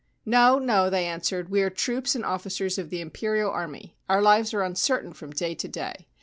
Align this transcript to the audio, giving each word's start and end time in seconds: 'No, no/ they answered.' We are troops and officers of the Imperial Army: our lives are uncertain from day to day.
'No, 0.25 0.57
no/ 0.57 0.89
they 0.89 1.05
answered.' 1.05 1.49
We 1.51 1.61
are 1.61 1.69
troops 1.69 2.15
and 2.15 2.25
officers 2.25 2.79
of 2.79 2.89
the 2.89 3.01
Imperial 3.01 3.51
Army: 3.51 3.95
our 4.09 4.19
lives 4.19 4.51
are 4.51 4.63
uncertain 4.63 5.13
from 5.13 5.29
day 5.29 5.53
to 5.53 5.67
day. 5.67 6.07